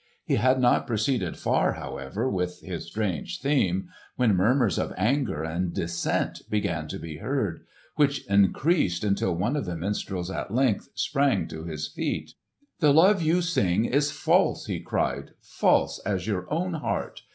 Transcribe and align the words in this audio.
He 0.25 0.37
had 0.37 0.59
not 0.59 0.87
proceeded 0.87 1.37
far, 1.37 1.73
however, 1.73 2.27
with 2.27 2.61
his 2.61 2.87
strange 2.87 3.39
theme, 3.39 3.89
when 4.15 4.35
murmurs 4.35 4.79
of 4.79 4.91
anger 4.97 5.43
and 5.43 5.71
dissent 5.75 6.41
began 6.49 6.87
to 6.87 6.97
be 6.97 7.17
heard, 7.17 7.63
which 7.97 8.25
increased 8.25 9.03
until 9.03 9.35
one 9.35 9.55
of 9.55 9.65
the 9.65 9.75
minstrels 9.75 10.31
at 10.31 10.51
length 10.51 10.89
sprang 10.95 11.47
to 11.49 11.65
his 11.65 11.87
feet. 11.87 12.33
"The 12.79 12.91
love 12.91 13.21
you 13.21 13.43
sing 13.43 13.85
is 13.85 14.09
false!" 14.09 14.65
he 14.65 14.79
cried; 14.79 15.33
"false 15.39 15.99
as 15.99 16.25
your 16.25 16.51
own 16.51 16.73
heart! 16.73 17.21